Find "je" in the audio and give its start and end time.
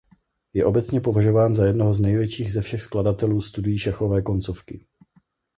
0.53-0.65